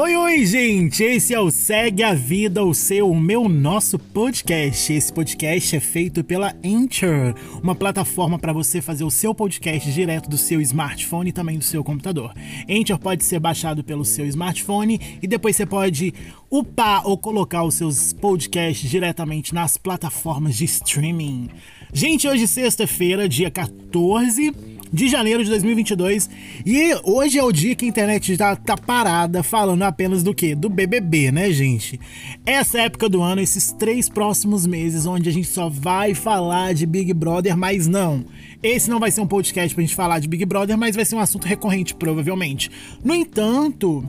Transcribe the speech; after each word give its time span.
Oi, 0.00 0.14
oi, 0.14 0.46
gente! 0.46 1.02
Esse 1.02 1.34
é 1.34 1.40
o 1.40 1.50
Segue 1.50 2.04
a 2.04 2.14
Vida, 2.14 2.62
o 2.62 2.72
seu, 2.72 3.10
o 3.10 3.20
meu, 3.20 3.48
nosso 3.48 3.98
podcast. 3.98 4.92
Esse 4.92 5.12
podcast 5.12 5.74
é 5.74 5.80
feito 5.80 6.22
pela 6.22 6.54
Anchor, 6.64 7.34
uma 7.60 7.74
plataforma 7.74 8.38
para 8.38 8.52
você 8.52 8.80
fazer 8.80 9.02
o 9.02 9.10
seu 9.10 9.34
podcast 9.34 9.90
direto 9.90 10.30
do 10.30 10.38
seu 10.38 10.60
smartphone 10.60 11.30
e 11.30 11.32
também 11.32 11.58
do 11.58 11.64
seu 11.64 11.82
computador. 11.82 12.32
Anchor 12.70 12.96
pode 12.96 13.24
ser 13.24 13.40
baixado 13.40 13.82
pelo 13.82 14.04
seu 14.04 14.24
smartphone 14.26 15.00
e 15.20 15.26
depois 15.26 15.56
você 15.56 15.66
pode 15.66 16.14
upar 16.48 17.04
ou 17.04 17.18
colocar 17.18 17.64
os 17.64 17.74
seus 17.74 18.12
podcasts 18.12 18.88
diretamente 18.88 19.52
nas 19.52 19.76
plataformas 19.76 20.54
de 20.54 20.64
streaming. 20.64 21.48
Gente, 21.92 22.28
hoje 22.28 22.46
sexta-feira, 22.46 23.28
dia 23.28 23.50
14 23.50 24.54
de 24.92 25.08
janeiro 25.08 25.42
de 25.42 25.50
2022. 25.50 26.28
E 26.64 26.94
hoje 27.04 27.38
é 27.38 27.42
o 27.42 27.52
dia 27.52 27.74
que 27.74 27.84
a 27.84 27.88
internet 27.88 28.34
já 28.34 28.56
tá 28.56 28.76
parada 28.76 29.42
falando 29.42 29.82
apenas 29.82 30.22
do 30.22 30.34
que? 30.34 30.54
Do 30.54 30.68
BBB, 30.68 31.30
né, 31.30 31.50
gente? 31.50 32.00
Essa 32.44 32.80
época 32.80 33.08
do 33.08 33.22
ano, 33.22 33.40
esses 33.40 33.72
três 33.72 34.08
próximos 34.08 34.66
meses, 34.66 35.06
onde 35.06 35.28
a 35.28 35.32
gente 35.32 35.48
só 35.48 35.68
vai 35.68 36.14
falar 36.14 36.74
de 36.74 36.86
Big 36.86 37.12
Brother, 37.12 37.56
mas 37.56 37.86
não. 37.86 38.24
Esse 38.62 38.90
não 38.90 38.98
vai 38.98 39.10
ser 39.10 39.20
um 39.20 39.26
podcast 39.26 39.74
pra 39.74 39.82
gente 39.82 39.94
falar 39.94 40.18
de 40.18 40.28
Big 40.28 40.44
Brother, 40.44 40.76
mas 40.76 40.96
vai 40.96 41.04
ser 41.04 41.14
um 41.14 41.20
assunto 41.20 41.46
recorrente, 41.46 41.94
provavelmente. 41.94 42.70
No 43.04 43.14
entanto, 43.14 44.04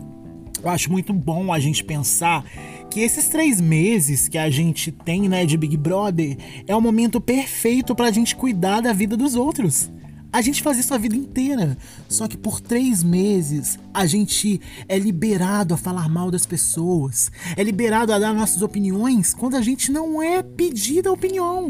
eu 0.63 0.69
acho 0.69 0.91
muito 0.91 1.13
bom 1.13 1.53
a 1.53 1.59
gente 1.59 1.83
pensar 1.83 2.43
que 2.89 3.01
esses 3.01 3.27
três 3.27 3.61
meses 3.61 4.27
que 4.27 4.37
a 4.37 4.49
gente 4.49 4.91
tem, 4.91 5.29
né, 5.29 5.45
de 5.45 5.55
Big 5.55 5.77
Brother, 5.77 6.35
é 6.65 6.75
o 6.75 6.81
momento 6.81 7.21
perfeito 7.21 7.93
pra 7.93 8.11
gente 8.11 8.35
cuidar 8.35 8.81
da 8.81 8.91
vida 8.91 9.15
dos 9.15 9.35
outros 9.35 9.91
a 10.31 10.41
gente 10.41 10.61
faz 10.61 10.77
isso 10.77 10.93
a 10.93 10.97
vida 10.97 11.15
inteira. 11.15 11.77
Só 12.07 12.27
que 12.27 12.37
por 12.37 12.61
três 12.61 13.03
meses 13.03 13.79
a 13.93 14.05
gente 14.05 14.61
é 14.87 14.97
liberado 14.97 15.73
a 15.73 15.77
falar 15.77 16.07
mal 16.07 16.29
das 16.29 16.45
pessoas, 16.45 17.31
é 17.55 17.63
liberado 17.63 18.13
a 18.13 18.19
dar 18.19 18.33
nossas 18.33 18.61
opiniões 18.61 19.33
quando 19.33 19.55
a 19.55 19.61
gente 19.61 19.91
não 19.91 20.21
é 20.21 20.43
pedida 20.43 21.11
opinião. 21.11 21.69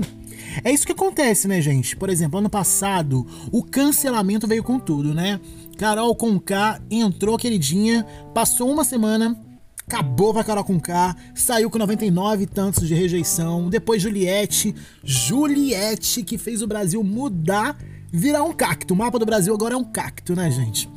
É 0.63 0.71
isso 0.71 0.85
que 0.85 0.91
acontece, 0.91 1.47
né, 1.47 1.61
gente? 1.61 1.95
Por 1.95 2.09
exemplo, 2.09 2.39
ano 2.39 2.49
passado 2.49 3.25
o 3.51 3.63
cancelamento 3.63 4.47
veio 4.47 4.63
com 4.63 4.79
tudo, 4.79 5.13
né? 5.13 5.39
Carol 5.77 6.13
Conká 6.15 6.81
entrou 6.89 7.37
queridinha, 7.37 8.05
passou 8.33 8.69
uma 8.71 8.83
semana, 8.83 9.39
acabou 9.87 10.33
pra 10.33 10.43
Carol 10.43 10.63
Conká, 10.63 11.15
saiu 11.33 11.69
com 11.69 11.77
99 11.77 12.43
e 12.43 12.47
tantos 12.47 12.87
de 12.87 12.93
rejeição. 12.93 13.69
Depois 13.69 14.01
Juliette, 14.01 14.75
Juliette 15.03 16.23
que 16.23 16.37
fez 16.37 16.61
o 16.61 16.67
Brasil 16.67 17.03
mudar 17.03 17.77
virar 18.11 18.43
um 18.43 18.53
cacto. 18.53 18.93
O 18.93 18.97
mapa 18.97 19.19
do 19.19 19.25
Brasil 19.25 19.53
agora 19.53 19.73
é 19.73 19.77
um 19.77 19.83
cacto, 19.83 20.35
né, 20.35 20.49
gente? 20.51 20.89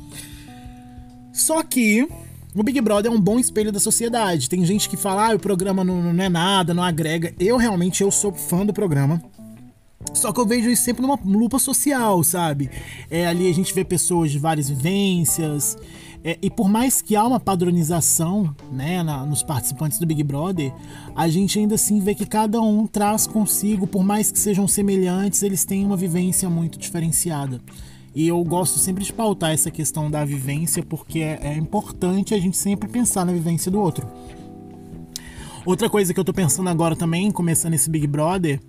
Só 1.33 1.63
que 1.63 2.07
o 2.55 2.63
Big 2.63 2.81
Brother 2.81 3.11
é 3.11 3.15
um 3.15 3.21
bom 3.21 3.39
espelho 3.39 3.73
da 3.73 3.81
sociedade. 3.81 4.49
Tem 4.49 4.65
gente 4.65 4.89
que 4.89 4.97
fala, 4.97 5.31
ah, 5.31 5.35
o 5.35 5.39
programa 5.39 5.83
não, 5.83 6.13
não 6.13 6.25
é 6.25 6.29
nada, 6.29 6.75
não 6.75 6.83
agrega. 6.83 7.35
Eu 7.39 7.57
realmente 7.57 8.03
eu 8.03 8.11
sou 8.11 8.33
fã 8.33 8.65
do 8.65 8.73
programa. 8.73 9.23
Só 10.13 10.33
que 10.33 10.41
eu 10.41 10.47
vejo 10.47 10.69
isso 10.69 10.83
sempre 10.83 11.03
numa 11.03 11.19
lupa 11.25 11.59
social, 11.59 12.23
sabe? 12.23 12.71
É, 13.11 13.27
ali 13.27 13.49
a 13.49 13.55
gente 13.55 13.73
vê 13.73 13.85
pessoas 13.85 14.31
de 14.31 14.39
várias 14.39 14.69
vivências. 14.69 15.79
É, 16.25 16.39
e 16.41 16.49
por 16.49 16.69
mais 16.69 17.03
que 17.03 17.17
há 17.17 17.27
uma 17.27 17.41
padronização 17.41 18.55
né, 18.71 19.03
na, 19.03 19.27
nos 19.27 19.43
participantes 19.43 19.99
do 19.99 20.07
Big 20.07 20.23
Brother, 20.23 20.73
a 21.17 21.29
gente 21.29 21.59
ainda 21.59 21.75
assim 21.75 21.99
vê 21.99 22.15
que 22.15 22.25
cada 22.25 22.61
um 22.61 22.87
traz 22.87 23.27
consigo, 23.27 23.87
por 23.87 24.05
mais 24.05 24.31
que 24.31 24.39
sejam 24.39 24.69
semelhantes, 24.69 25.43
eles 25.43 25.65
têm 25.65 25.85
uma 25.85 25.97
vivência 25.97 26.49
muito 26.49 26.79
diferenciada. 26.79 27.61
E 28.15 28.29
eu 28.29 28.43
gosto 28.45 28.79
sempre 28.79 29.03
de 29.03 29.13
pautar 29.13 29.53
essa 29.53 29.71
questão 29.71 30.11
da 30.11 30.25
vivência, 30.25 30.83
porque 30.83 31.21
é, 31.21 31.41
é 31.43 31.57
importante 31.57 32.35
a 32.35 32.39
gente 32.39 32.57
sempre 32.57 32.89
pensar 32.89 33.25
na 33.25 33.33
vivência 33.33 33.71
do 33.71 33.81
outro. 33.81 34.07
Outra 35.65 35.89
coisa 35.89 36.13
que 36.13 36.21
eu 36.21 36.25
tô 36.25 36.33
pensando 36.33 36.69
agora 36.69 36.95
também, 36.95 37.31
começando 37.31 37.75
esse 37.75 37.89
Big 37.89 38.07
Brother, 38.07 38.61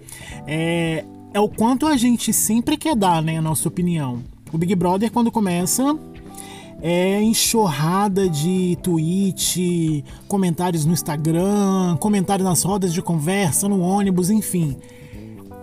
é, 0.47 1.03
é 1.33 1.39
o 1.39 1.49
quanto 1.49 1.85
a 1.85 1.97
gente 1.97 2.31
sempre 2.31 2.77
quer 2.77 2.95
dar, 2.95 3.21
né, 3.21 3.37
a 3.37 3.41
nossa 3.41 3.67
opinião. 3.67 4.23
O 4.51 4.57
Big 4.57 4.73
Brother, 4.75 5.11
quando 5.11 5.31
começa, 5.31 5.97
é 6.85 7.23
enxurrada 7.23 8.27
de 8.27 8.77
tweet, 8.83 10.03
comentários 10.27 10.83
no 10.83 10.91
Instagram, 10.91 11.95
comentários 11.97 12.45
nas 12.45 12.61
rodas 12.61 12.93
de 12.93 13.01
conversa, 13.01 13.69
no 13.69 13.79
ônibus, 13.79 14.29
enfim. 14.29 14.75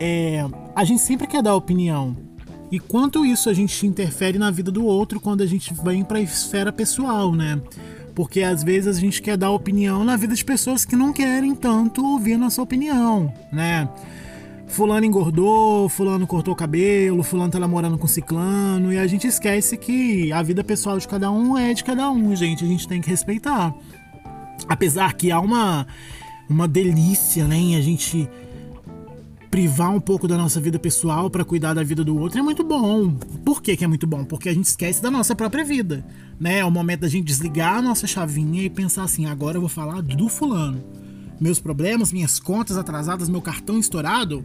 É, 0.01 0.43
a 0.75 0.83
gente 0.83 1.03
sempre 1.03 1.27
quer 1.27 1.43
dar 1.43 1.55
opinião. 1.55 2.17
E 2.73 2.81
quanto 2.81 3.27
isso 3.27 3.51
a 3.51 3.53
gente 3.53 3.87
interfere 3.87 4.39
na 4.39 4.51
vida 4.51 4.73
do 4.73 4.87
outro 4.87 5.21
quando 5.21 5.43
a 5.43 5.47
gente 5.47 5.75
vem 5.85 6.03
para 6.03 6.17
a 6.17 6.23
esfera 6.23 6.73
pessoal, 6.73 7.35
né? 7.35 7.61
Porque 8.15 8.41
às 8.41 8.65
vezes 8.65 8.97
a 8.97 8.99
gente 8.99 9.21
quer 9.21 9.37
dar 9.37 9.51
opinião 9.51 10.03
na 10.03 10.17
vida 10.17 10.35
de 10.35 10.43
pessoas 10.45 10.87
que 10.87 10.97
não 10.97 11.13
querem 11.13 11.55
tanto 11.55 12.03
ouvir 12.03 12.35
a 12.35 12.39
nossa 12.39 12.63
opinião, 12.63 13.31
né? 13.53 13.87
Fulano 14.71 15.05
engordou, 15.05 15.89
fulano 15.89 16.27
cortou 16.27 16.55
o 16.55 16.57
cabelo, 16.57 17.23
fulano 17.23 17.51
tá 17.51 17.59
namorando 17.59 17.99
com 17.99 18.07
ciclano, 18.07 18.93
e 18.93 18.99
a 18.99 19.07
gente 19.07 19.27
esquece 19.27 19.77
que 19.77 20.33
a 20.33 20.43
vida 20.43 20.63
pessoal 20.63 20.99
de 20.99 21.07
cada 21.07 21.31
um 21.31 21.59
é 21.59 21.75
de 21.75 21.83
cada 21.83 22.11
um, 22.11 22.35
gente, 22.35 22.65
a 22.65 22.69
gente 22.69 22.87
tem 22.87 23.01
que 23.01 23.11
respeitar. 23.11 23.75
Apesar 24.69 25.15
que 25.15 25.31
há 25.31 25.41
uma, 25.41 25.87
uma 26.49 26.69
delícia, 26.69 27.47
né, 27.47 27.57
em 27.57 27.77
a 27.77 27.81
gente 27.81 28.29
privar 29.51 29.91
um 29.91 30.01
pouco 30.01 30.29
da 30.29 30.39
nossa 30.39 30.61
vida 30.61 30.79
pessoal 30.79 31.29
para 31.29 31.45
cuidar 31.45 31.75
da 31.75 31.83
vida 31.83 32.05
do 32.05 32.17
outro 32.17 32.39
é 32.39 32.43
muito 32.43 32.63
bom. 32.63 33.11
Por 33.45 33.61
que, 33.61 33.77
que 33.77 33.85
é 33.85 33.89
muito 33.89 34.07
bom? 34.07 34.25
Porque 34.25 34.49
a 34.49 34.55
gente 34.55 34.67
esquece 34.67 35.03
da 35.03 35.11
nossa 35.11 35.35
própria 35.35 35.65
vida, 35.65 36.07
né? 36.39 36.61
É 36.61 36.65
o 36.65 36.71
momento 36.71 37.01
da 37.01 37.09
gente 37.09 37.25
desligar 37.25 37.79
a 37.79 37.83
nossa 37.83 38.07
chavinha 38.07 38.63
e 38.63 38.71
pensar 38.71 39.03
assim, 39.03 39.27
agora 39.27 39.57
eu 39.57 39.61
vou 39.61 39.69
falar 39.69 40.01
do 40.03 40.29
fulano 40.29 41.00
meus 41.41 41.59
problemas, 41.59 42.13
minhas 42.13 42.39
contas 42.39 42.77
atrasadas, 42.77 43.29
meu 43.29 43.41
cartão 43.41 43.79
estourado, 43.79 44.45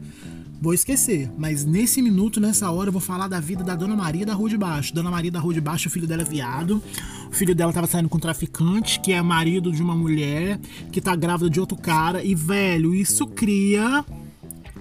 vou 0.62 0.74
esquecer. 0.74 1.30
Mas 1.38 1.66
nesse 1.66 2.02
minuto, 2.02 2.40
nessa 2.40 2.72
hora, 2.72 2.88
eu 2.88 2.94
vou 2.94 3.02
falar 3.02 3.28
da 3.28 3.40
vida 3.40 3.64
da 3.64 3.76
Dona 3.76 3.96
Maria 3.96 4.26
da 4.26 4.34
Rua 4.34 4.50
de 4.50 4.58
Baixo. 4.58 4.94
Dona 4.94 5.12
Maria 5.12 5.32
da 5.32 5.40
Rua 5.40 5.54
de 5.54 5.62
Baixo, 5.62 5.90
o 5.90 5.92
filho 5.92 6.08
dela 6.08 6.22
é 6.22 6.26
viado. 6.26 6.82
O 7.30 7.34
filho 7.34 7.54
dela 7.54 7.74
tava 7.74 7.88
saindo 7.88 8.08
com 8.08 8.18
um 8.18 8.22
traficante, 8.22 9.00
que 9.02 9.12
é 9.12 9.22
marido 9.22 9.72
de 9.72 9.82
uma 9.82 9.96
mulher, 9.96 10.60
que 10.92 11.02
tá 11.02 11.16
grávida 11.16 11.50
de 11.50 11.60
outro 11.60 11.78
cara. 11.78 12.24
E, 12.24 12.34
velho, 12.34 12.96
isso 12.96 13.28
cria 13.28 14.06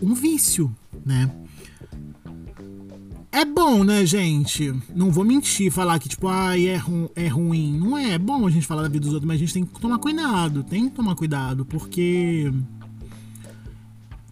um 0.01 0.15
vício, 0.15 0.75
né? 1.05 1.31
É 3.35 3.45
bom, 3.45 3.83
né, 3.83 4.07
gente? 4.07 4.73
Não 4.95 5.11
vou 5.11 5.25
mentir, 5.25 5.69
falar 5.69 5.99
que, 5.99 6.09
tipo, 6.09 6.29
ai, 6.29 6.69
é, 6.69 6.77
ru 6.77 7.11
é 7.17 7.27
ruim. 7.27 7.77
Não 7.77 7.99
é, 7.99 8.13
é 8.13 8.19
bom 8.19 8.47
a 8.47 8.51
gente 8.51 8.65
falar 8.65 8.83
da 8.83 8.89
vida 8.89 9.07
dos 9.07 9.13
outros, 9.13 9.27
mas 9.27 9.35
a 9.35 9.39
gente 9.41 9.53
tem 9.53 9.65
que 9.65 9.81
tomar 9.81 9.99
cuidado. 9.99 10.63
Tem 10.63 10.89
que 10.89 10.95
tomar 10.95 11.17
cuidado, 11.17 11.65
porque. 11.65 12.53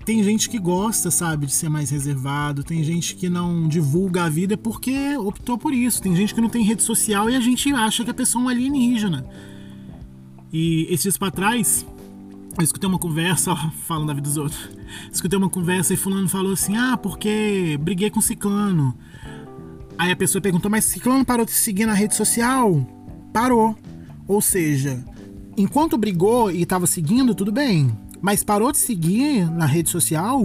Tem 0.05 0.23
gente 0.23 0.49
que 0.49 0.57
gosta, 0.57 1.11
sabe, 1.11 1.47
de 1.47 1.53
ser 1.53 1.69
mais 1.69 1.91
reservado. 1.91 2.63
Tem 2.63 2.85
gente 2.85 3.17
que 3.17 3.29
não 3.29 3.67
divulga 3.67 4.23
a 4.23 4.29
vida 4.29 4.57
porque 4.57 5.17
optou 5.17 5.59
por 5.59 5.75
isso. 5.75 6.01
Tem 6.01 6.15
gente 6.15 6.33
que 6.33 6.41
não 6.41 6.49
tem 6.49 6.63
rede 6.63 6.85
social 6.85 7.29
e 7.29 7.35
a 7.35 7.41
gente 7.41 7.73
acha 7.73 8.05
que 8.05 8.11
a 8.11 8.15
pessoa 8.15 8.43
é 8.43 8.47
um 8.47 8.49
alienígena. 8.51 9.27
E 10.53 10.85
esses 10.85 11.03
dias 11.03 11.19
pra 11.19 11.33
trás, 11.33 11.85
eu 12.59 12.65
escutei 12.65 12.89
uma 12.89 12.99
conversa, 12.99 13.55
falando 13.87 14.09
da 14.09 14.15
vida 14.15 14.29
dos 14.29 14.37
outros. 14.37 14.69
Escutei 15.11 15.39
uma 15.39 15.49
conversa 15.49 15.95
e 15.95 15.97
fulano 15.97 16.29
falou 16.29 16.53
assim: 16.53 16.77
"Ah, 16.77 16.97
porque 16.97 17.79
briguei 17.81 18.11
com 18.11 18.21
ciclano". 18.21 18.97
Aí 19.99 20.13
a 20.13 20.17
pessoa 20.17 20.43
perguntou: 20.43 20.71
"Mas 20.71 20.85
ciclano 20.85 21.25
parou 21.25 21.47
de 21.47 21.53
seguir 21.53 21.87
na 21.87 21.95
rede 21.95 22.15
social?". 22.15 22.87
Parou. 23.33 23.77
Ou 24.29 24.41
seja, 24.41 25.03
enquanto 25.57 25.97
brigou 25.97 26.51
e 26.51 26.63
estava 26.63 26.87
seguindo, 26.87 27.35
tudo 27.35 27.51
bem. 27.51 27.91
Mas 28.21 28.45
parou 28.45 28.71
de 28.71 28.79
seguir 28.79 29.51
na 29.51 29.67
rede 29.67 29.91
social 29.91 30.45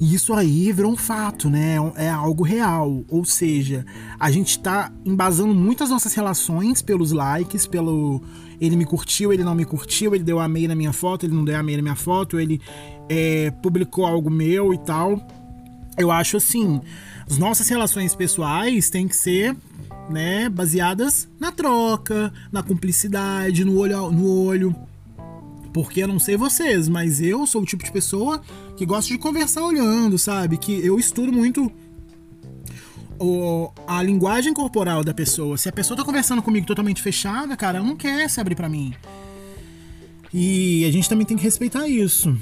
e 0.00 0.14
isso 0.14 0.34
aí 0.34 0.72
virou 0.72 0.92
um 0.92 0.96
fato, 0.96 1.48
né? 1.48 1.76
É 1.96 2.08
algo 2.08 2.42
real. 2.42 3.04
Ou 3.08 3.24
seja, 3.24 3.84
a 4.18 4.30
gente 4.30 4.50
está 4.50 4.90
embasando 5.04 5.54
muitas 5.54 5.90
nossas 5.90 6.14
relações 6.14 6.82
pelos 6.82 7.12
likes, 7.12 7.66
pelo 7.66 8.22
ele 8.60 8.76
me 8.76 8.84
curtiu, 8.84 9.32
ele 9.32 9.42
não 9.42 9.56
me 9.56 9.64
curtiu, 9.64 10.14
ele 10.14 10.22
deu 10.22 10.38
amei 10.38 10.68
na 10.68 10.74
minha 10.74 10.92
foto, 10.92 11.26
ele 11.26 11.34
não 11.34 11.44
deu 11.44 11.56
amei 11.56 11.76
na 11.76 11.82
minha 11.82 11.96
foto, 11.96 12.38
ele 12.38 12.60
é, 13.08 13.50
publicou 13.62 14.06
algo 14.06 14.30
meu 14.30 14.72
e 14.72 14.78
tal. 14.78 15.20
Eu 15.98 16.10
acho 16.10 16.36
assim, 16.36 16.80
as 17.28 17.38
nossas 17.38 17.68
relações 17.68 18.14
pessoais 18.14 18.88
têm 18.88 19.08
que 19.08 19.16
ser 19.16 19.56
né, 20.08 20.48
baseadas 20.48 21.28
na 21.40 21.50
troca, 21.50 22.32
na 22.50 22.62
cumplicidade, 22.62 23.64
no 23.64 23.78
olho 23.78 24.10
no 24.10 24.44
olho. 24.44 24.76
Porque 25.72 26.02
eu 26.02 26.08
não 26.08 26.18
sei 26.18 26.36
vocês, 26.36 26.88
mas 26.88 27.20
eu 27.20 27.46
sou 27.46 27.62
o 27.62 27.66
tipo 27.66 27.84
de 27.84 27.90
pessoa 27.90 28.42
que 28.76 28.84
gosta 28.84 29.10
de 29.12 29.18
conversar 29.18 29.64
olhando, 29.64 30.18
sabe? 30.18 30.58
Que 30.58 30.84
eu 30.84 30.98
estudo 30.98 31.32
muito 31.32 31.72
o, 33.18 33.72
a 33.86 34.02
linguagem 34.02 34.52
corporal 34.52 35.02
da 35.02 35.14
pessoa. 35.14 35.56
Se 35.56 35.68
a 35.68 35.72
pessoa 35.72 35.96
tá 35.96 36.04
conversando 36.04 36.42
comigo 36.42 36.66
totalmente 36.66 37.00
fechada, 37.00 37.56
cara, 37.56 37.78
ela 37.78 37.86
não 37.86 37.96
quer 37.96 38.28
se 38.28 38.40
abrir 38.40 38.54
para 38.54 38.68
mim. 38.68 38.92
E 40.32 40.84
a 40.84 40.90
gente 40.90 41.08
também 41.08 41.24
tem 41.24 41.36
que 41.36 41.42
respeitar 41.42 41.86
isso. 41.88 42.36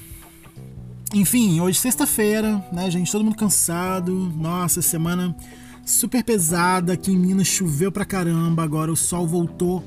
Enfim, 1.13 1.61
hoje 1.61 1.79
sexta-feira, 1.79 2.65
né, 2.73 2.91
gente? 2.91 3.11
Todo 3.11 3.25
mundo 3.25 3.37
cansado. 3.37 4.13
Nossa, 4.37 4.81
semana 4.81 5.37
super 5.85 6.23
pesada. 6.23 6.93
Aqui 6.93 7.13
em 7.13 7.17
Minas 7.17 7.49
choveu 7.49 7.91
pra 7.91 8.05
caramba. 8.05 8.63
Agora 8.63 8.93
o 8.93 8.97
sol 8.97 9.27
voltou 9.27 9.85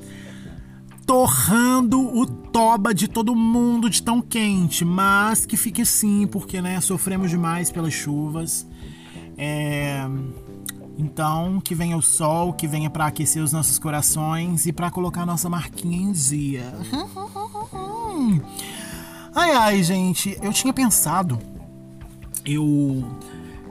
torrando 1.06 2.00
o 2.00 2.26
toba 2.26 2.94
de 2.94 3.08
todo 3.08 3.34
mundo 3.34 3.90
de 3.90 4.02
tão 4.02 4.20
quente, 4.20 4.84
mas 4.84 5.46
que 5.46 5.56
fique 5.56 5.82
assim, 5.82 6.26
porque 6.26 6.60
né, 6.60 6.80
sofremos 6.80 7.30
demais 7.30 7.70
pelas 7.70 7.92
chuvas. 7.92 8.66
É... 9.36 10.04
Então, 10.96 11.60
que 11.60 11.74
venha 11.74 11.96
o 11.96 12.02
sol, 12.02 12.52
que 12.52 12.68
venha 12.68 12.88
para 12.88 13.06
aquecer 13.06 13.42
os 13.42 13.52
nossos 13.52 13.78
corações 13.78 14.64
e 14.64 14.72
para 14.72 14.90
colocar 14.90 15.26
nossa 15.26 15.48
marquinha 15.48 15.98
em 15.98 16.12
dia. 16.12 16.72
ai 19.34 19.52
ai, 19.52 19.82
gente, 19.82 20.38
eu 20.40 20.52
tinha 20.52 20.72
pensado 20.72 21.38
eu 22.44 23.04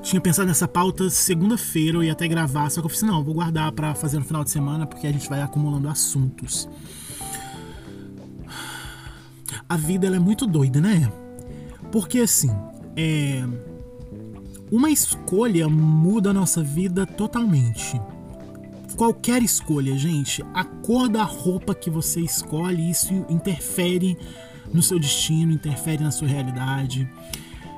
tinha 0.01 0.19
pensado 0.19 0.47
nessa 0.47 0.67
pauta 0.67 1.09
segunda-feira, 1.09 1.97
eu 1.97 2.03
ia 2.03 2.11
até 2.11 2.27
gravar, 2.27 2.69
só 2.69 2.81
que 2.81 2.87
eu 2.87 2.89
falei 2.89 2.97
assim, 2.97 3.05
não, 3.05 3.19
eu 3.19 3.23
vou 3.23 3.35
guardar 3.35 3.71
para 3.71 3.93
fazer 3.93 4.17
no 4.17 4.25
final 4.25 4.43
de 4.43 4.49
semana, 4.49 4.85
porque 4.85 5.07
a 5.07 5.11
gente 5.11 5.29
vai 5.29 5.41
acumulando 5.41 5.87
assuntos. 5.87 6.67
A 9.67 9.77
vida 9.77 10.07
ela 10.07 10.17
é 10.17 10.19
muito 10.19 10.45
doida, 10.45 10.79
né? 10.79 11.11
Porque 11.91 12.19
assim, 12.19 12.51
é 12.95 13.43
uma 14.71 14.89
escolha 14.89 15.69
muda 15.69 16.31
a 16.31 16.33
nossa 16.33 16.63
vida 16.63 17.05
totalmente. 17.05 18.01
Qualquer 18.97 19.43
escolha, 19.43 19.95
gente, 19.97 20.43
a 20.53 20.63
cor 20.63 21.07
da 21.07 21.23
roupa 21.23 21.75
que 21.75 21.89
você 21.89 22.21
escolhe, 22.21 22.89
isso 22.89 23.13
interfere 23.29 24.17
no 24.73 24.81
seu 24.81 24.99
destino, 24.99 25.51
interfere 25.51 26.03
na 26.03 26.09
sua 26.09 26.27
realidade. 26.27 27.07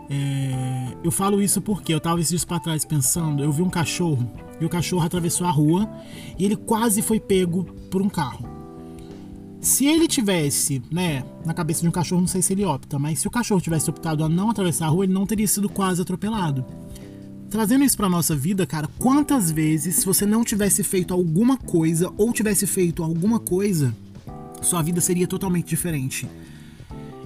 É, 0.09 0.95
eu 1.03 1.11
falo 1.11 1.41
isso 1.41 1.61
porque 1.61 1.93
eu 1.93 1.99
tava 1.99 2.19
esses 2.19 2.29
dias 2.29 2.45
pra 2.45 2.59
trás 2.59 2.85
pensando, 2.85 3.43
eu 3.43 3.51
vi 3.51 3.61
um 3.61 3.69
cachorro 3.69 4.31
e 4.61 4.65
o 4.65 4.69
cachorro 4.69 5.05
atravessou 5.05 5.47
a 5.47 5.51
rua 5.51 5.89
e 6.37 6.45
ele 6.45 6.55
quase 6.55 7.01
foi 7.01 7.19
pego 7.19 7.65
por 7.89 8.01
um 8.01 8.09
carro. 8.09 8.54
Se 9.65 9.87
ele 9.87 10.07
tivesse, 10.07 10.79
né, 10.91 11.25
na 11.43 11.51
cabeça 11.51 11.81
de 11.81 11.87
um 11.87 11.91
cachorro, 11.91 12.21
não 12.21 12.27
sei 12.27 12.39
se 12.39 12.53
ele 12.53 12.63
opta, 12.63 12.99
mas 12.99 13.17
se 13.17 13.27
o 13.27 13.31
cachorro 13.31 13.59
tivesse 13.59 13.89
optado 13.89 14.23
a 14.23 14.29
não 14.29 14.51
atravessar 14.51 14.85
a 14.85 14.89
rua, 14.89 15.05
ele 15.05 15.13
não 15.13 15.25
teria 15.25 15.47
sido 15.47 15.67
quase 15.67 15.99
atropelado. 15.99 16.63
Trazendo 17.49 17.83
isso 17.83 17.97
pra 17.97 18.07
nossa 18.07 18.35
vida, 18.35 18.67
cara, 18.67 18.87
quantas 18.99 19.49
vezes 19.49 19.95
se 19.95 20.05
você 20.05 20.23
não 20.23 20.43
tivesse 20.43 20.83
feito 20.83 21.15
alguma 21.15 21.57
coisa 21.57 22.13
ou 22.15 22.31
tivesse 22.31 22.67
feito 22.67 23.01
alguma 23.01 23.39
coisa, 23.39 23.91
sua 24.61 24.83
vida 24.83 25.01
seria 25.01 25.27
totalmente 25.27 25.65
diferente. 25.65 26.29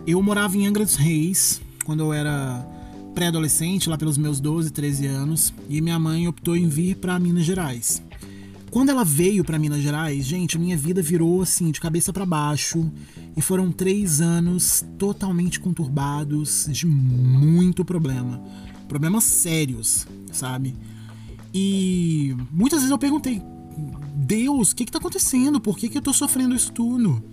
Eu 0.08 0.24
morava 0.24 0.56
em 0.56 0.66
Angra 0.66 0.86
dos 0.86 0.96
Reis, 0.96 1.62
quando 1.84 2.04
eu 2.04 2.14
era 2.14 2.66
pré-adolescente, 3.14 3.90
lá 3.90 3.98
pelos 3.98 4.18
meus 4.18 4.40
12, 4.40 4.72
13 4.72 5.08
anos, 5.08 5.54
e 5.68 5.82
minha 5.82 6.00
mãe 6.00 6.26
optou 6.26 6.56
em 6.56 6.70
vir 6.70 6.96
para 6.96 7.20
Minas 7.20 7.44
Gerais. 7.44 8.02
Quando 8.72 8.90
ela 8.90 9.04
veio 9.04 9.44
para 9.44 9.58
Minas 9.58 9.82
Gerais, 9.82 10.26
gente, 10.26 10.58
minha 10.58 10.78
vida 10.78 11.02
virou 11.02 11.42
assim, 11.42 11.72
de 11.72 11.80
cabeça 11.80 12.14
para 12.14 12.26
baixo, 12.26 12.92
e 13.36 13.42
foram 13.42 13.72
três 13.72 14.22
anos 14.22 14.86
totalmente 14.98 15.60
conturbados, 15.60 16.68
de 16.70 16.86
muito 16.86 17.84
problema. 17.84 18.42
Problemas 18.88 19.24
sérios, 19.24 20.08
sabe? 20.32 20.76
E 21.54 22.36
muitas 22.52 22.80
vezes 22.80 22.92
eu 22.92 22.98
perguntei, 22.98 23.42
Deus, 24.16 24.72
o 24.72 24.76
que, 24.76 24.86
que 24.86 24.92
tá 24.92 25.00
acontecendo? 25.00 25.60
Por 25.60 25.78
que, 25.78 25.90
que 25.90 25.98
eu 25.98 26.02
tô 26.02 26.14
sofrendo 26.14 26.56
isso 26.56 26.72
tudo? 26.72 27.24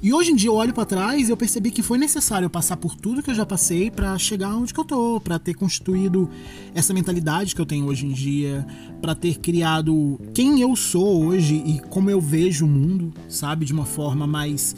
E 0.00 0.14
hoje 0.14 0.30
em 0.30 0.36
dia 0.36 0.48
eu 0.48 0.54
olho 0.54 0.72
para 0.72 0.84
trás 0.84 1.28
e 1.28 1.32
eu 1.32 1.36
percebi 1.36 1.72
que 1.72 1.82
foi 1.82 1.98
necessário 1.98 2.48
passar 2.48 2.76
por 2.76 2.94
tudo 2.94 3.20
que 3.20 3.32
eu 3.32 3.34
já 3.34 3.44
passei 3.44 3.90
para 3.90 4.16
chegar 4.16 4.54
onde 4.54 4.72
que 4.72 4.78
eu 4.78 4.84
tô, 4.84 5.20
para 5.20 5.40
ter 5.40 5.54
constituído 5.54 6.30
essa 6.72 6.94
mentalidade 6.94 7.52
que 7.52 7.60
eu 7.60 7.66
tenho 7.66 7.84
hoje 7.86 8.06
em 8.06 8.12
dia, 8.12 8.64
para 9.00 9.12
ter 9.16 9.38
criado 9.38 10.20
quem 10.32 10.60
eu 10.60 10.76
sou 10.76 11.24
hoje 11.24 11.56
e 11.66 11.80
como 11.88 12.08
eu 12.08 12.20
vejo 12.20 12.64
o 12.64 12.68
mundo, 12.68 13.12
sabe, 13.28 13.66
de 13.66 13.72
uma 13.72 13.84
forma 13.84 14.24
mais 14.24 14.76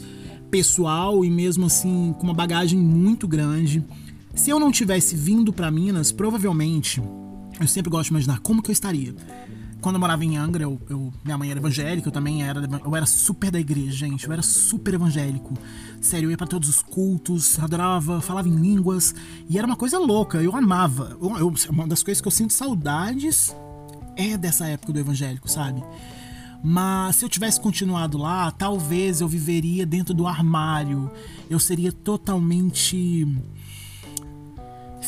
pessoal 0.49 1.23
e 1.23 1.29
mesmo 1.29 1.67
assim 1.67 2.15
com 2.17 2.23
uma 2.23 2.33
bagagem 2.33 2.79
muito 2.79 3.27
grande. 3.27 3.85
Se 4.33 4.49
eu 4.49 4.59
não 4.59 4.71
tivesse 4.71 5.15
vindo 5.15 5.53
para 5.53 5.69
Minas, 5.69 6.11
provavelmente 6.11 6.99
eu 7.59 7.67
sempre 7.67 7.91
gosto 7.91 8.05
de 8.05 8.13
imaginar 8.13 8.39
como 8.39 8.59
que 8.63 8.71
eu 8.71 8.73
estaria 8.73 9.13
quando 9.81 9.95
eu 9.95 9.99
morava 9.99 10.23
em 10.23 10.37
Angra, 10.37 10.63
eu, 10.63 10.79
eu, 10.89 11.11
minha 11.23 11.37
mãe 11.37 11.49
era 11.49 11.59
evangélica, 11.59 12.07
eu 12.07 12.11
também 12.11 12.43
era. 12.43 12.61
Eu 12.85 12.95
era 12.95 13.05
super 13.05 13.49
da 13.49 13.59
igreja, 13.59 13.91
gente. 13.91 14.25
Eu 14.25 14.31
era 14.31 14.41
super 14.41 14.93
evangélico. 14.93 15.55
Sério, 15.99 16.27
eu 16.27 16.31
ia 16.31 16.37
pra 16.37 16.47
todos 16.47 16.69
os 16.69 16.81
cultos, 16.81 17.57
adorava, 17.59 18.21
falava 18.21 18.47
em 18.47 18.55
línguas. 18.55 19.13
E 19.49 19.57
era 19.57 19.65
uma 19.65 19.75
coisa 19.75 19.97
louca, 19.97 20.41
eu 20.41 20.55
amava. 20.55 21.17
Eu, 21.19 21.37
eu, 21.37 21.53
uma 21.69 21.87
das 21.87 22.03
coisas 22.03 22.21
que 22.21 22.27
eu 22.27 22.31
sinto 22.31 22.53
saudades 22.53 23.55
é 24.15 24.37
dessa 24.37 24.67
época 24.67 24.93
do 24.93 24.99
evangélico, 24.99 25.49
sabe? 25.49 25.83
Mas 26.63 27.15
se 27.15 27.25
eu 27.25 27.29
tivesse 27.29 27.59
continuado 27.59 28.19
lá, 28.19 28.51
talvez 28.51 29.19
eu 29.19 29.27
viveria 29.27 29.85
dentro 29.85 30.13
do 30.13 30.27
armário. 30.27 31.11
Eu 31.49 31.59
seria 31.59 31.91
totalmente 31.91 33.27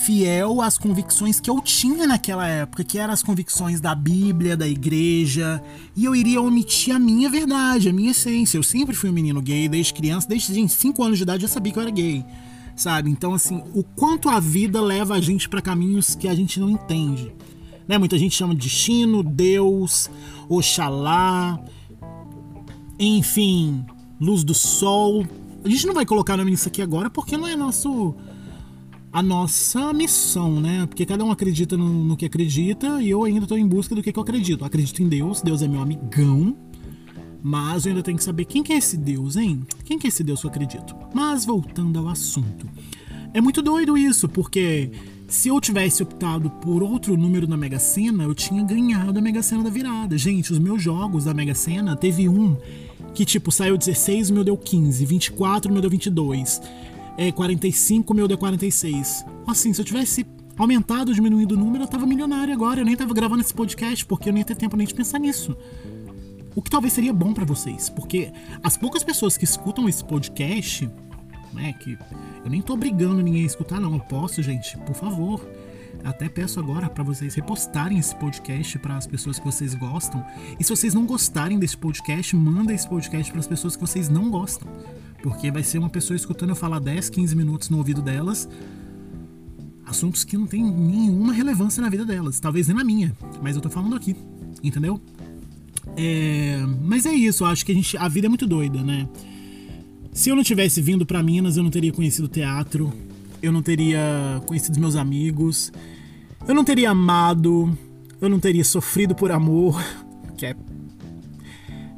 fiel 0.03 0.61
às 0.61 0.77
convicções 0.77 1.39
que 1.39 1.49
eu 1.49 1.61
tinha 1.61 2.05
naquela 2.05 2.45
época, 2.45 2.83
que 2.83 2.99
eram 2.99 3.13
as 3.13 3.23
convicções 3.23 3.79
da 3.79 3.95
Bíblia, 3.95 4.57
da 4.57 4.67
igreja, 4.67 5.63
e 5.95 6.03
eu 6.03 6.13
iria 6.13 6.41
omitir 6.41 6.93
a 6.93 6.99
minha 6.99 7.29
verdade, 7.29 7.87
a 7.87 7.93
minha 7.93 8.11
essência. 8.11 8.57
Eu 8.57 8.63
sempre 8.63 8.95
fui 8.95 9.09
um 9.09 9.13
menino 9.13 9.41
gay 9.41 9.69
desde 9.69 9.93
criança, 9.93 10.27
desde 10.27 10.67
5 10.67 11.03
anos 11.03 11.17
de 11.17 11.23
idade 11.23 11.43
eu 11.43 11.49
sabia 11.49 11.71
que 11.71 11.79
eu 11.79 11.83
era 11.83 11.91
gay. 11.91 12.25
Sabe? 12.75 13.09
Então 13.09 13.33
assim, 13.33 13.63
o 13.73 13.83
quanto 13.83 14.27
a 14.29 14.39
vida 14.39 14.81
leva 14.81 15.15
a 15.15 15.21
gente 15.21 15.47
para 15.47 15.61
caminhos 15.61 16.15
que 16.15 16.27
a 16.27 16.35
gente 16.35 16.59
não 16.59 16.69
entende. 16.69 17.33
Né? 17.87 17.97
Muita 17.97 18.17
gente 18.17 18.35
chama 18.35 18.53
de 18.53 18.61
destino, 18.61 19.23
Deus, 19.23 20.09
Oxalá, 20.49 21.59
enfim, 22.99 23.85
luz 24.19 24.43
do 24.43 24.53
sol. 24.53 25.25
A 25.63 25.69
gente 25.69 25.87
não 25.87 25.93
vai 25.93 26.05
colocar 26.05 26.35
nome 26.35 26.51
nisso 26.51 26.67
aqui 26.67 26.81
agora 26.81 27.09
porque 27.09 27.37
não 27.37 27.47
é 27.47 27.55
nosso 27.55 28.15
a 29.13 29.21
nossa 29.21 29.93
missão, 29.93 30.59
né? 30.59 30.87
Porque 30.87 31.05
cada 31.05 31.23
um 31.23 31.31
acredita 31.31 31.77
no, 31.77 31.87
no 31.87 32.17
que 32.17 32.25
acredita 32.25 32.99
e 32.99 33.11
eu 33.11 33.23
ainda 33.23 33.43
estou 33.43 33.57
em 33.59 33.67
busca 33.67 33.93
do 33.93 34.01
que, 34.01 34.11
que, 34.11 34.17
eu 34.17 34.23
acredito. 34.23 34.61
Eu 34.61 34.65
acredito 34.65 35.03
em 35.03 35.07
Deus, 35.07 35.39
Deus 35.39 35.61
é 35.61 35.67
meu 35.67 35.81
amigão, 35.81 36.57
mas 37.43 37.85
eu 37.85 37.91
ainda 37.91 38.01
tenho 38.01 38.17
que 38.17 38.23
saber 38.23 38.45
quem 38.45 38.63
que 38.63 38.73
é 38.73 38.77
esse 38.77 38.97
Deus, 38.97 39.35
hein? 39.35 39.61
Quem 39.85 39.99
que 39.99 40.07
é 40.07 40.09
esse 40.09 40.23
Deus 40.23 40.41
que 40.41 40.47
eu 40.47 40.49
acredito? 40.49 40.95
Mas 41.13 41.45
voltando 41.45 41.99
ao 41.99 42.07
assunto. 42.07 42.67
É 43.35 43.39
muito 43.39 43.61
doido 43.61 43.95
isso, 43.95 44.27
porque 44.27 44.91
se 45.27 45.47
eu 45.47 45.61
tivesse 45.61 46.01
optado 46.01 46.49
por 46.49 46.81
outro 46.81 47.15
número 47.15 47.47
na 47.47 47.55
Mega 47.55 47.77
Sena, 47.77 48.23
eu 48.23 48.33
tinha 48.33 48.63
ganhado 48.63 49.19
a 49.19 49.21
Mega 49.21 49.43
Sena 49.43 49.63
da 49.63 49.69
virada. 49.69 50.17
Gente, 50.17 50.51
os 50.51 50.57
meus 50.57 50.81
jogos 50.81 51.25
da 51.25 51.35
Mega 51.35 51.53
Sena 51.53 51.95
teve 51.95 52.27
um 52.27 52.57
que 53.13 53.25
tipo 53.25 53.51
saiu 53.51 53.77
16, 53.77 54.31
o 54.31 54.33
meu 54.33 54.43
deu 54.43 54.57
15, 54.57 55.05
24, 55.05 55.69
o 55.69 55.73
meu 55.73 55.81
deu 55.81 55.91
22 55.91 56.59
é 57.17 57.31
45, 57.31 58.13
meu 58.13 58.27
deu 58.27 58.37
46. 58.37 59.25
Assim, 59.47 59.73
se 59.73 59.81
eu 59.81 59.85
tivesse 59.85 60.25
aumentado 60.57 61.09
ou 61.09 61.15
diminuído 61.15 61.55
o 61.55 61.57
número, 61.57 61.83
eu 61.83 61.87
tava 61.87 62.05
milionário 62.05 62.53
agora. 62.53 62.81
Eu 62.81 62.85
nem 62.85 62.95
tava 62.95 63.13
gravando 63.13 63.41
esse 63.41 63.53
podcast, 63.53 64.05
porque 64.05 64.29
eu 64.29 64.33
nem 64.33 64.41
ia 64.41 64.45
ter 64.45 64.55
tempo 64.55 64.75
nem 64.75 64.87
de 64.87 64.93
pensar 64.93 65.19
nisso. 65.19 65.55
O 66.55 66.61
que 66.61 66.69
talvez 66.69 66.93
seria 66.93 67.13
bom 67.13 67.33
para 67.33 67.45
vocês, 67.45 67.89
porque 67.89 68.31
as 68.61 68.77
poucas 68.77 69.03
pessoas 69.03 69.35
que 69.35 69.43
escutam 69.43 69.89
esse 69.89 70.03
podcast, 70.03 70.89
né, 71.51 71.73
que 71.73 71.97
eu 72.43 72.49
nem 72.49 72.61
tô 72.61 72.73
obrigando 72.73 73.21
ninguém 73.23 73.43
a 73.43 73.47
escutar, 73.47 73.79
não. 73.79 73.93
Eu 73.93 73.99
posso, 74.01 74.41
gente, 74.43 74.77
por 74.79 74.95
favor. 74.95 75.43
Até 76.03 76.27
peço 76.27 76.59
agora 76.59 76.89
para 76.89 77.03
vocês 77.03 77.33
repostarem 77.33 77.97
esse 77.97 78.13
podcast 78.15 78.77
para 78.79 78.97
as 78.97 79.07
pessoas 79.07 79.39
que 79.39 79.45
vocês 79.45 79.73
gostam. 79.73 80.25
E 80.59 80.63
se 80.63 80.69
vocês 80.69 80.93
não 80.93 81.05
gostarem 81.05 81.57
desse 81.57 81.77
podcast, 81.77 82.35
manda 82.35 82.73
esse 82.73 82.87
podcast 82.87 83.31
para 83.31 83.39
as 83.39 83.47
pessoas 83.47 83.75
que 83.75 83.81
vocês 83.81 84.09
não 84.09 84.29
gostam. 84.29 84.67
Porque 85.23 85.49
vai 85.49 85.63
ser 85.63 85.77
uma 85.77 85.89
pessoa 85.89 86.17
escutando 86.17 86.49
eu 86.49 86.55
falar 86.55 86.79
10, 86.79 87.09
15 87.09 87.33
minutos 87.33 87.69
no 87.69 87.77
ouvido 87.77 88.01
delas, 88.01 88.47
assuntos 89.85 90.25
que 90.25 90.37
não 90.37 90.45
tem 90.45 90.61
nenhuma 90.61 91.31
relevância 91.31 91.81
na 91.81 91.87
vida 91.87 92.03
delas, 92.03 92.41
talvez 92.41 92.67
nem 92.67 92.75
na 92.75 92.83
minha, 92.83 93.15
mas 93.41 93.55
eu 93.55 93.61
tô 93.61 93.69
falando 93.69 93.95
aqui, 93.95 94.17
entendeu? 94.61 95.01
É, 95.95 96.57
mas 96.81 97.05
é 97.05 97.13
isso, 97.13 97.45
eu 97.45 97.47
acho 97.47 97.65
que 97.65 97.71
a, 97.71 97.75
gente, 97.75 97.95
a 97.95 98.09
vida 98.09 98.27
é 98.27 98.29
muito 98.29 98.45
doida, 98.45 98.83
né? 98.83 99.07
Se 100.11 100.29
eu 100.29 100.35
não 100.35 100.43
tivesse 100.43 100.81
vindo 100.81 101.05
para 101.05 101.23
Minas, 101.23 101.55
eu 101.55 101.63
não 101.63 101.71
teria 101.71 101.93
conhecido 101.93 102.27
teatro, 102.27 102.91
eu 103.41 103.51
não 103.51 103.61
teria 103.61 104.41
conhecido 104.45 104.77
meus 104.77 104.97
amigos, 104.97 105.71
eu 106.45 106.53
não 106.53 106.65
teria 106.65 106.89
amado, 106.89 107.77
eu 108.19 108.27
não 108.27 108.41
teria 108.41 108.65
sofrido 108.65 109.15
por 109.15 109.31
amor, 109.31 109.81
que 110.37 110.45
é, 110.45 110.55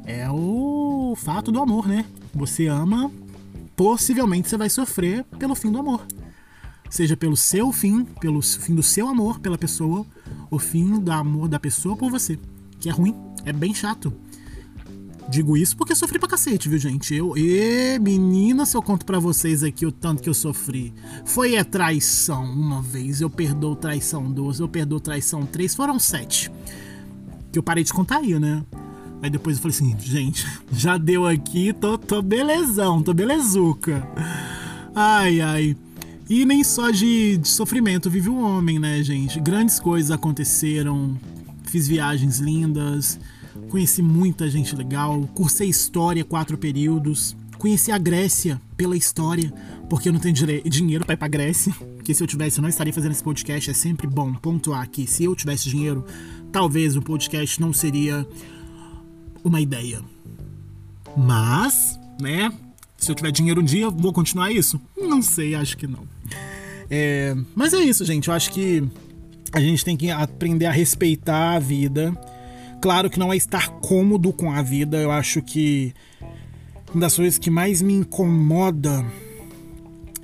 é 0.06 0.30
o 0.30 0.55
fato 1.16 1.50
do 1.50 1.60
amor, 1.60 1.88
né? 1.88 2.04
Você 2.34 2.66
ama, 2.66 3.10
possivelmente 3.74 4.48
você 4.48 4.56
vai 4.56 4.70
sofrer 4.70 5.24
pelo 5.38 5.54
fim 5.54 5.70
do 5.70 5.78
amor. 5.78 6.06
Seja 6.88 7.16
pelo 7.16 7.36
seu 7.36 7.72
fim, 7.72 8.04
pelo 8.20 8.40
fim 8.40 8.74
do 8.74 8.82
seu 8.82 9.08
amor 9.08 9.40
pela 9.40 9.58
pessoa, 9.58 10.06
o 10.50 10.58
fim 10.58 11.00
do 11.00 11.10
amor 11.10 11.48
da 11.48 11.58
pessoa 11.58 11.96
por 11.96 12.10
você. 12.10 12.38
Que 12.78 12.88
é 12.88 12.92
ruim, 12.92 13.14
é 13.44 13.52
bem 13.52 13.74
chato. 13.74 14.12
Digo 15.28 15.56
isso 15.56 15.76
porque 15.76 15.94
sofri 15.94 16.20
pra 16.20 16.28
cacete, 16.28 16.68
viu, 16.68 16.78
gente? 16.78 17.12
Eu, 17.12 17.36
e 17.36 17.98
menina, 17.98 18.64
se 18.64 18.76
eu 18.76 18.82
conto 18.82 19.04
pra 19.04 19.18
vocês 19.18 19.64
aqui 19.64 19.84
o 19.84 19.90
tanto 19.90 20.22
que 20.22 20.28
eu 20.28 20.34
sofri. 20.34 20.94
Foi 21.24 21.56
a 21.56 21.64
traição 21.64 22.44
uma 22.44 22.80
vez, 22.80 23.20
eu 23.20 23.28
perdoo 23.28 23.74
traição 23.74 24.30
duas, 24.30 24.60
eu 24.60 24.68
perdoo 24.68 25.00
traição 25.00 25.44
três, 25.44 25.74
foram 25.74 25.98
sete. 25.98 26.50
Que 27.50 27.58
eu 27.58 27.62
parei 27.62 27.82
de 27.82 27.92
contar 27.92 28.18
aí, 28.18 28.38
né? 28.38 28.64
Mas 29.26 29.32
depois 29.32 29.56
eu 29.56 29.62
falei 29.62 29.76
assim, 29.76 29.96
gente, 29.98 30.46
já 30.70 30.96
deu 30.96 31.26
aqui, 31.26 31.72
tô, 31.72 31.98
tô 31.98 32.22
belezão, 32.22 33.02
tô 33.02 33.12
belezuca. 33.12 34.06
Ai, 34.94 35.40
ai. 35.40 35.76
E 36.30 36.44
nem 36.44 36.62
só 36.62 36.92
de, 36.92 37.36
de 37.36 37.48
sofrimento 37.48 38.08
vive 38.08 38.28
o 38.28 38.38
homem, 38.38 38.78
né, 38.78 39.02
gente? 39.02 39.40
Grandes 39.40 39.80
coisas 39.80 40.12
aconteceram, 40.12 41.18
fiz 41.64 41.88
viagens 41.88 42.38
lindas, 42.38 43.18
conheci 43.68 44.00
muita 44.00 44.48
gente 44.48 44.76
legal, 44.76 45.28
cursei 45.34 45.68
história 45.68 46.24
quatro 46.24 46.56
períodos, 46.56 47.34
conheci 47.58 47.90
a 47.90 47.98
Grécia 47.98 48.60
pela 48.76 48.96
história, 48.96 49.52
porque 49.90 50.08
eu 50.08 50.12
não 50.12 50.20
tenho 50.20 50.34
dinheiro 50.34 51.04
para 51.04 51.14
ir 51.14 51.18
pra 51.18 51.26
Grécia, 51.26 51.74
que 52.04 52.14
se 52.14 52.22
eu 52.22 52.28
tivesse 52.28 52.58
eu 52.58 52.62
não 52.62 52.68
estaria 52.68 52.92
fazendo 52.92 53.10
esse 53.10 53.24
podcast, 53.24 53.70
é 53.70 53.74
sempre 53.74 54.06
bom 54.06 54.32
pontuar 54.34 54.88
que 54.88 55.04
se 55.04 55.24
eu 55.24 55.34
tivesse 55.34 55.68
dinheiro, 55.68 56.04
talvez 56.52 56.96
o 56.96 57.02
podcast 57.02 57.60
não 57.60 57.72
seria 57.72 58.24
uma 59.46 59.60
ideia. 59.60 60.00
Mas, 61.16 61.98
né, 62.20 62.52
se 62.98 63.10
eu 63.10 63.14
tiver 63.14 63.30
dinheiro 63.30 63.60
um 63.60 63.64
dia, 63.64 63.88
vou 63.88 64.12
continuar 64.12 64.50
isso? 64.50 64.80
Não 64.96 65.22
sei, 65.22 65.54
acho 65.54 65.76
que 65.76 65.86
não. 65.86 66.06
É, 66.90 67.34
mas 67.54 67.72
é 67.72 67.78
isso, 67.78 68.04
gente, 68.04 68.28
eu 68.28 68.34
acho 68.34 68.50
que 68.50 68.82
a 69.52 69.60
gente 69.60 69.84
tem 69.84 69.96
que 69.96 70.10
aprender 70.10 70.66
a 70.66 70.70
respeitar 70.70 71.54
a 71.54 71.58
vida. 71.58 72.12
Claro 72.82 73.08
que 73.08 73.18
não 73.18 73.32
é 73.32 73.36
estar 73.36 73.68
cômodo 73.80 74.32
com 74.32 74.50
a 74.50 74.62
vida, 74.62 74.98
eu 74.98 75.10
acho 75.10 75.40
que 75.40 75.94
uma 76.92 77.00
das 77.00 77.16
coisas 77.16 77.38
que 77.38 77.50
mais 77.50 77.80
me 77.80 77.94
incomoda 77.94 79.04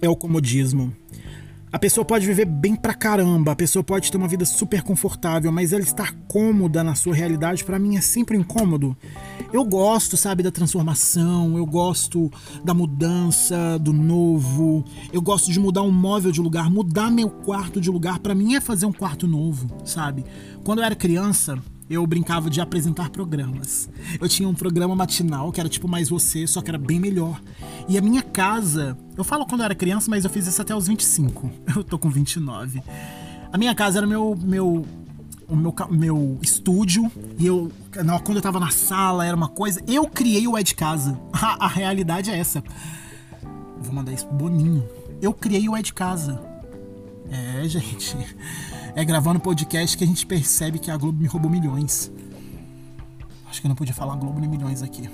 é 0.01 0.09
o 0.09 0.17
comodismo. 0.17 0.95
A 1.73 1.79
pessoa 1.79 2.05
pode 2.05 2.27
viver 2.27 2.45
bem 2.45 2.77
pra 2.77 2.93
caramba, 2.93 3.53
a 3.53 3.57
pessoa 3.57 3.83
pode 3.83 4.13
ter 4.13 4.19
uma 4.19 4.29
vida 4.29 4.45
super 4.45 4.83
confortável, 4.83 5.51
mas 5.51 5.73
ela 5.73 5.81
estar 5.83 6.13
cômoda 6.29 6.85
na 6.85 6.95
sua 6.95 7.15
realidade, 7.15 7.65
para 7.65 7.79
mim 7.79 7.97
é 7.97 8.01
sempre 8.03 8.37
incômodo. 8.37 8.95
Eu 9.51 9.65
gosto, 9.65 10.15
sabe, 10.15 10.43
da 10.43 10.51
transformação, 10.51 11.57
eu 11.57 11.65
gosto 11.65 12.31
da 12.63 12.75
mudança, 12.75 13.79
do 13.79 13.91
novo. 13.91 14.85
Eu 15.11 15.23
gosto 15.23 15.51
de 15.51 15.59
mudar 15.59 15.81
um 15.81 15.91
móvel 15.91 16.31
de 16.31 16.43
lugar, 16.43 16.71
mudar 16.71 17.11
meu 17.11 17.31
quarto 17.31 17.81
de 17.81 17.91
lugar, 17.91 18.19
para 18.19 18.35
mim 18.35 18.55
é 18.55 18.61
fazer 18.61 18.85
um 18.85 18.93
quarto 18.93 19.27
novo, 19.27 19.67
sabe? 19.83 20.27
Quando 20.63 20.81
eu 20.81 20.85
era 20.85 20.95
criança, 20.95 21.59
eu 21.93 22.07
brincava 22.07 22.49
de 22.49 22.61
apresentar 22.61 23.11
programas. 23.11 23.89
Eu 24.21 24.29
tinha 24.29 24.49
um 24.49 24.55
programa 24.55 24.97
matinal 24.97 25.53
que 25.53 25.61
era 25.61 25.69
tipo 25.69 25.87
Mais 25.87 26.09
Você, 26.09 26.47
só 26.47 26.63
que 26.63 26.71
era 26.71 26.79
bem 26.79 26.99
melhor. 26.99 27.41
E 27.89 27.99
a 27.99 28.01
minha 28.01 28.23
casa, 28.23 28.97
eu 29.17 29.23
falo 29.23 29.45
quando 29.45 29.61
eu 29.61 29.67
era 29.67 29.75
criança, 29.75 30.11
mas 30.11 30.25
eu 30.25 30.31
fiz 30.31 30.47
isso 30.47 30.61
até 30.63 30.75
os 30.75 30.87
25. 30.87 31.51
Eu 31.77 31.85
tô 31.85 31.99
com 31.99 32.09
29. 32.09 32.83
A 33.53 33.59
minha 33.59 33.75
casa 33.75 33.99
era 33.99 34.07
meu 34.07 34.37
meu 34.43 34.87
o 35.49 35.57
meu, 35.57 35.75
meu 35.91 36.39
estúdio 36.41 37.13
e 37.39 37.47
eu 37.47 37.71
quando 38.25 38.37
eu 38.37 38.43
tava 38.43 38.59
na 38.59 38.71
sala 38.71 39.27
era 39.27 39.37
uma 39.37 39.49
coisa. 39.49 39.83
Eu 39.87 40.07
criei 40.07 40.47
o 40.49 40.57
É 40.57 40.63
de 40.63 40.75
Casa. 40.75 41.19
A, 41.33 41.67
a 41.67 41.69
realidade 41.69 42.31
é 42.31 42.39
essa. 42.39 42.65
Vou 43.79 43.93
mandar 43.93 44.13
isso 44.13 44.27
pro 44.27 44.37
Boninho. 44.37 44.89
Eu 45.21 45.35
criei 45.35 45.69
o 45.69 45.77
É 45.77 45.83
de 45.83 45.93
Casa. 45.93 46.41
É, 47.31 47.65
gente 47.69 48.17
é 48.95 49.05
gravando 49.05 49.41
podcast 49.41 49.97
que 49.97 50.05
a 50.05 50.07
gente 50.07 50.25
percebe 50.27 50.79
que 50.79 50.91
a 50.91 50.97
Globo 50.97 51.21
me 51.21 51.27
roubou 51.27 51.51
milhões. 51.51 52.13
Acho 53.49 53.61
que 53.61 53.67
eu 53.67 53.69
não 53.69 53.77
podia 53.77 53.95
falar 53.95 54.17
Globo 54.17 54.41
nem 54.41 54.49
milhões 54.49 54.83
aqui. 54.83 55.09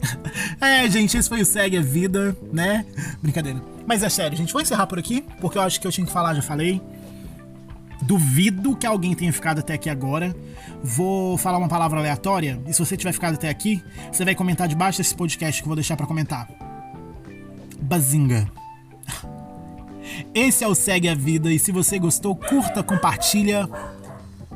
é, 0.60 0.88
gente, 0.88 1.16
esse 1.16 1.28
foi 1.28 1.40
o 1.40 1.46
Segue 1.46 1.76
a 1.76 1.82
Vida, 1.82 2.36
né? 2.52 2.84
Brincadeira. 3.22 3.62
Mas 3.86 4.02
é 4.02 4.08
sério, 4.08 4.36
gente, 4.36 4.52
vou 4.52 4.62
encerrar 4.62 4.86
por 4.86 4.98
aqui, 4.98 5.24
porque 5.40 5.58
eu 5.58 5.62
acho 5.62 5.80
que 5.80 5.86
eu 5.86 5.92
tinha 5.92 6.06
que 6.06 6.12
falar, 6.12 6.34
já 6.34 6.42
falei. 6.42 6.80
Duvido 8.02 8.76
que 8.76 8.86
alguém 8.86 9.14
tenha 9.14 9.32
ficado 9.32 9.58
até 9.58 9.74
aqui 9.74 9.90
agora. 9.90 10.34
Vou 10.82 11.36
falar 11.36 11.58
uma 11.58 11.68
palavra 11.68 11.98
aleatória, 11.98 12.62
e 12.66 12.72
se 12.72 12.78
você 12.78 12.96
tiver 12.96 13.12
ficado 13.12 13.34
até 13.34 13.48
aqui, 13.48 13.82
você 14.12 14.24
vai 14.24 14.34
comentar 14.34 14.68
debaixo 14.68 14.98
desse 14.98 15.14
podcast 15.14 15.60
que 15.60 15.66
eu 15.66 15.68
vou 15.68 15.76
deixar 15.76 15.96
para 15.96 16.06
comentar. 16.06 16.48
Bazinga. 17.80 18.48
Esse 20.34 20.64
é 20.64 20.68
o 20.68 20.74
Segue 20.74 21.08
a 21.08 21.14
Vida 21.14 21.52
e 21.52 21.58
se 21.58 21.72
você 21.72 21.98
gostou, 21.98 22.34
curta, 22.34 22.82
compartilha. 22.82 23.68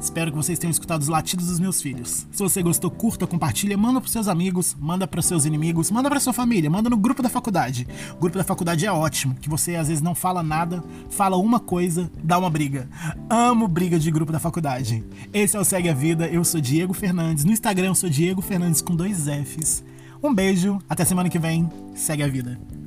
Espero 0.02 0.32
que 0.32 0.36
vocês 0.36 0.58
tenham 0.58 0.72
escutado 0.72 1.00
os 1.00 1.06
latidos 1.06 1.46
dos 1.46 1.60
meus 1.60 1.80
filhos. 1.80 2.26
Se 2.32 2.42
você 2.42 2.60
gostou, 2.60 2.90
curta, 2.90 3.24
compartilha, 3.24 3.78
manda 3.78 4.00
para 4.00 4.10
seus 4.10 4.26
amigos, 4.26 4.76
manda 4.80 5.06
para 5.06 5.22
seus 5.22 5.44
inimigos, 5.44 5.92
manda 5.92 6.10
para 6.10 6.18
sua 6.18 6.32
família, 6.32 6.68
manda 6.68 6.90
no 6.90 6.96
grupo 6.96 7.22
da 7.22 7.28
faculdade. 7.28 7.86
O 8.16 8.20
grupo 8.20 8.36
da 8.36 8.42
faculdade 8.42 8.84
é 8.84 8.90
ótimo, 8.90 9.36
que 9.36 9.48
você 9.48 9.76
às 9.76 9.86
vezes 9.86 10.02
não 10.02 10.12
fala 10.12 10.42
nada, 10.42 10.82
fala 11.08 11.36
uma 11.36 11.60
coisa, 11.60 12.10
dá 12.20 12.36
uma 12.36 12.50
briga. 12.50 12.88
Amo 13.30 13.68
briga 13.68 13.96
de 13.96 14.10
grupo 14.10 14.32
da 14.32 14.40
faculdade. 14.40 15.04
Esse 15.32 15.56
é 15.56 15.60
o 15.60 15.64
Segue 15.64 15.88
a 15.88 15.94
Vida, 15.94 16.26
eu 16.26 16.44
sou 16.44 16.60
Diego 16.60 16.92
Fernandes. 16.92 17.44
No 17.44 17.52
Instagram 17.52 17.86
eu 17.86 17.94
sou 17.94 18.10
Diego 18.10 18.42
Fernandes 18.42 18.82
com 18.82 18.96
dois 18.96 19.26
Fs. 19.26 19.84
Um 20.20 20.34
beijo, 20.34 20.80
até 20.88 21.04
semana 21.04 21.28
que 21.28 21.38
vem. 21.38 21.70
Segue 21.94 22.24
a 22.24 22.28
vida. 22.28 22.81